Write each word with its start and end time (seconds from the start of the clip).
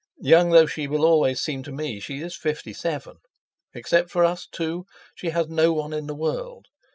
Young 0.23 0.49
though 0.49 0.65
she 0.65 0.87
will 0.87 1.05
always 1.05 1.39
seem 1.39 1.61
to 1.61 1.71
me, 1.71 1.99
she 1.99 2.21
is 2.21 2.35
fifty 2.35 2.73
seven. 2.73 3.17
Except 3.75 4.09
for 4.09 4.25
us 4.25 4.47
two 4.51 4.87
she 5.13 5.29
has 5.29 5.47
no 5.47 5.73
one 5.73 5.93
in 5.93 6.07
the 6.07 6.15
world. 6.15 6.69